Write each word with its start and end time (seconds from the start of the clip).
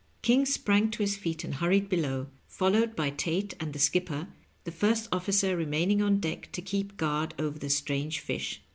King 0.23 0.47
sprang 0.47 0.89
to 0.89 1.03
his 1.03 1.15
feet 1.15 1.43
and 1.43 1.53
hurried 1.53 1.87
below, 1.87 2.25
followed 2.47 2.95
by 2.95 3.11
Tate 3.11 3.53
and 3.59 3.71
the 3.71 3.77
skipper, 3.77 4.29
the 4.63 4.71
first 4.71 5.07
officer 5.11 5.55
remaining 5.55 6.01
on 6.01 6.19
deck 6.19 6.51
to 6.53 6.61
keep 6.63 6.97
guard 6.97 7.35
over 7.37 7.59
the 7.59 7.69
strange 7.69 8.19
fish. 8.19 8.63